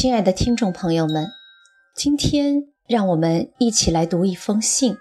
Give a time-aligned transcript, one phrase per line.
[0.00, 1.28] 亲爱的听众朋友们，
[1.94, 4.96] 今天让我们一起来读一封信。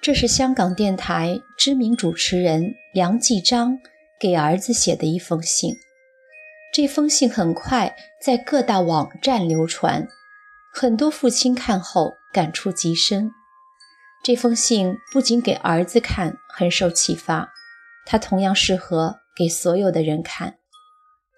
[0.00, 3.80] 这是香港电台知名主持人梁继章
[4.20, 5.74] 给儿子写的一封信。
[6.72, 10.06] 这封信很快在各大网站流传，
[10.72, 13.32] 很多父亲看后感触极深。
[14.22, 17.48] 这封信不仅给儿子看很受启发，
[18.06, 20.58] 它同样适合给所有的人看。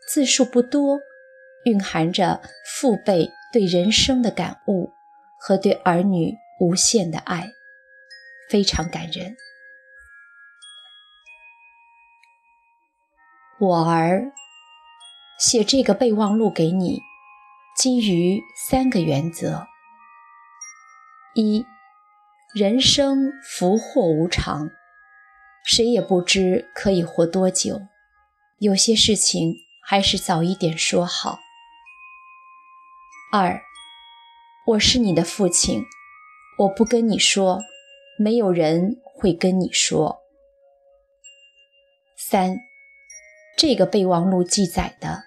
[0.07, 0.99] 字数不多。
[1.65, 4.93] 蕴含着父辈对人生的感悟
[5.39, 7.51] 和对儿女无限的爱，
[8.49, 9.37] 非常感人。
[13.59, 14.33] 我儿，
[15.39, 17.01] 写这个备忘录给你，
[17.77, 19.67] 基于三个原则：
[21.35, 21.67] 一，
[22.55, 24.71] 人生福祸无常，
[25.63, 27.83] 谁也不知可以活多久，
[28.61, 31.39] 有些事情还是早一点说好。
[33.33, 33.63] 二，
[34.67, 35.85] 我是你的父亲，
[36.59, 37.61] 我不跟你说，
[38.19, 40.19] 没有人会跟你说。
[42.17, 42.57] 三，
[43.57, 45.23] 这个备忘录记载的，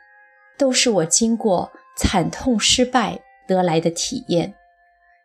[0.58, 4.54] 都是我经过惨痛失败得来的体验，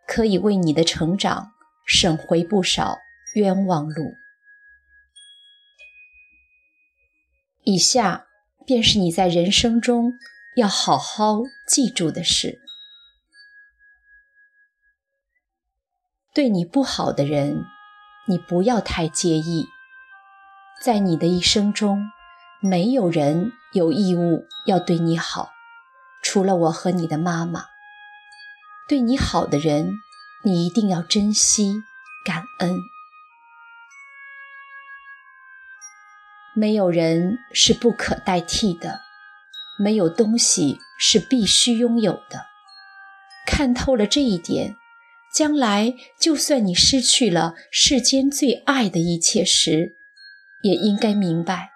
[0.07, 1.51] 可以为你的成长
[1.85, 2.97] 省回不少
[3.35, 4.15] 冤枉路。
[7.65, 8.29] 以下
[8.65, 10.13] 便是你在人生中
[10.55, 12.61] 要好好记住的事。
[16.39, 17.67] 对你不好的人，
[18.29, 19.67] 你不要太介意。
[20.81, 22.13] 在你的一生中，
[22.61, 25.51] 没有人有义务要对你好，
[26.23, 27.65] 除了我和你的妈妈。
[28.89, 29.95] 对你好的人，
[30.45, 31.83] 你一定要珍惜、
[32.25, 32.79] 感恩。
[36.55, 39.01] 没有人是不可代替的，
[39.77, 42.47] 没有东西是必须拥有的。
[43.45, 44.78] 看透了这一点。
[45.39, 49.95] 将来，就算你失去了世间最爱的一切时，
[50.65, 51.71] 也应该明白，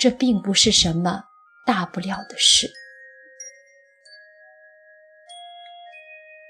[0.00, 1.26] 这并不是什么
[1.64, 2.72] 大不了的事。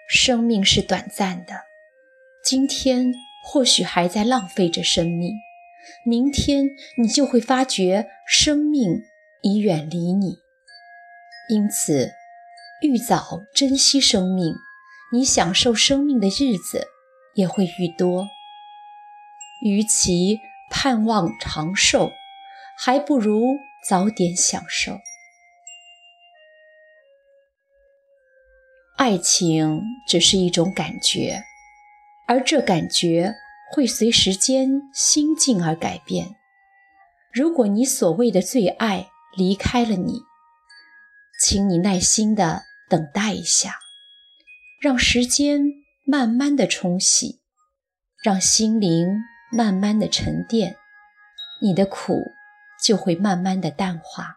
[0.09, 1.53] 生命是短暂的，
[2.43, 3.13] 今天
[3.45, 5.35] 或许还在浪费着生命，
[6.03, 6.65] 明天
[6.97, 9.03] 你就会发觉生命
[9.43, 10.39] 已远离你。
[11.51, 12.11] 因此，
[12.81, 14.55] 愈早珍惜生命。
[15.13, 16.89] 你享受生命的日子
[17.35, 18.27] 也会愈多。
[19.63, 20.39] 与其
[20.71, 22.13] 盼望长寿，
[22.79, 23.57] 还不如
[23.89, 24.99] 早点享受。
[28.97, 31.43] 爱情只是一种感觉，
[32.27, 33.35] 而这感觉
[33.73, 36.37] 会随时间、心境而改变。
[37.33, 40.21] 如果你所谓的最爱离开了你，
[41.41, 43.79] 请你耐心的等待一下。
[44.81, 45.61] 让时间
[46.05, 47.41] 慢慢的冲洗，
[48.23, 49.09] 让心灵
[49.51, 50.77] 慢慢的沉淀，
[51.61, 52.23] 你的苦
[52.81, 54.37] 就会慢慢的淡化。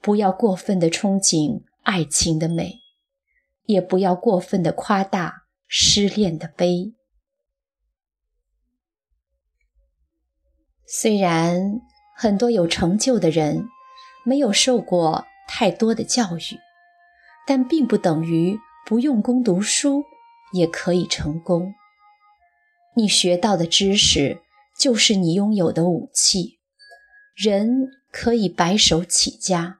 [0.00, 2.80] 不要过分的憧憬爱情的美，
[3.64, 6.94] 也不要过分的夸大失恋的悲。
[10.86, 11.82] 虽然
[12.16, 13.68] 很多有成就的人
[14.24, 16.58] 没有受过太多的教育，
[17.46, 18.58] 但并不等于。
[18.88, 20.06] 不用功读书
[20.54, 21.74] 也可以成功。
[22.96, 24.40] 你学到的知识
[24.80, 26.58] 就是你拥有的武器。
[27.36, 29.78] 人可以白手起家，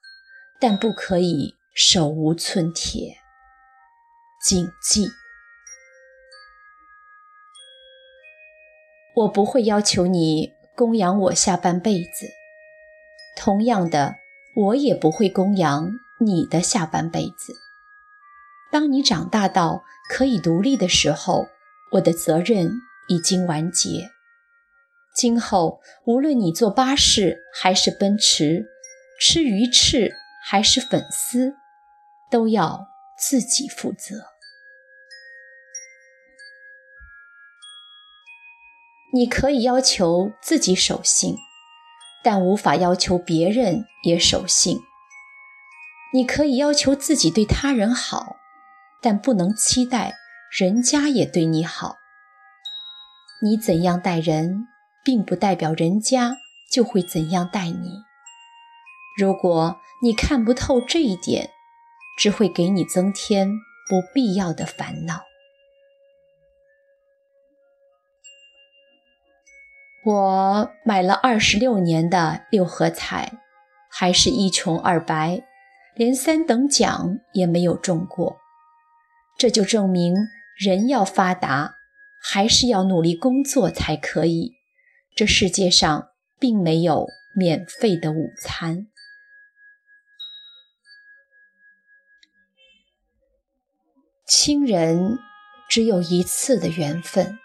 [0.60, 3.16] 但不可以手无寸铁。
[4.44, 5.08] 谨记，
[9.14, 12.28] 我不会要求你供养我下半辈子，
[13.38, 14.16] 同样的，
[14.54, 17.67] 我也不会供养你的下半辈子。
[18.70, 21.48] 当你长大到可以独立的时候，
[21.92, 22.70] 我的责任
[23.08, 24.10] 已经完结。
[25.14, 28.66] 今后无论你坐巴士还是奔驰，
[29.20, 30.12] 吃鱼翅
[30.44, 31.54] 还是粉丝，
[32.30, 32.86] 都要
[33.18, 34.24] 自己负责。
[39.12, 41.34] 你可以要求自己守信，
[42.22, 44.78] 但无法要求别人也守信。
[46.12, 48.37] 你可以要求自己对他人好。
[49.00, 50.14] 但不能期待
[50.58, 51.96] 人家也对你好。
[53.40, 54.66] 你怎样待人，
[55.04, 56.36] 并不代表人家
[56.72, 58.02] 就会怎样待你。
[59.16, 61.50] 如果你看不透这一点，
[62.18, 63.48] 只会给你增添
[63.88, 65.22] 不必要的烦恼。
[70.04, 73.38] 我买了二十六年的六合彩，
[73.90, 75.42] 还是一穷二白，
[75.94, 78.38] 连三等奖也没有中过。
[79.38, 80.14] 这就证明，
[80.56, 81.76] 人要发达，
[82.20, 84.54] 还是要努力工作才可以。
[85.14, 86.08] 这世界上
[86.40, 87.06] 并没有
[87.36, 88.88] 免费的午餐。
[94.26, 95.18] 亲人
[95.68, 97.38] 只有一次的缘分，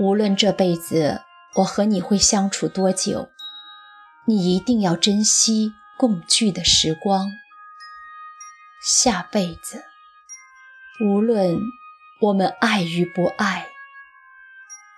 [0.00, 1.22] 无论这辈子
[1.58, 3.28] 我和你会相处多久，
[4.26, 7.30] 你一定要珍惜共聚的时光。
[8.84, 9.84] 下辈子，
[11.00, 11.58] 无论
[12.20, 13.66] 我们爱与不爱，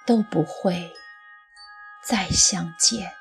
[0.07, 0.93] 都不会
[2.05, 3.16] 再相见。